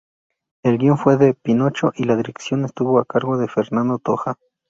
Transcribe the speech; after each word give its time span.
El 0.63 0.79
guion 0.79 0.97
fue 0.97 1.15
de 1.17 1.35
"Pinocho" 1.35 1.91
y 1.95 2.05
la 2.05 2.15
dirección 2.15 2.65
estuvo 2.65 2.97
a 2.97 3.05
cargo 3.05 3.37
de 3.37 3.47
Fernando 3.47 3.99
Toja. 3.99 4.39